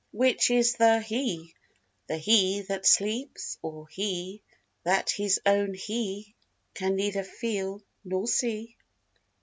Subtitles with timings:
[0.11, 4.41] Which is the "he"—the "he" that sleeps, or "he"
[4.81, 6.33] That his own "he"
[6.73, 8.77] can neither feel nor see?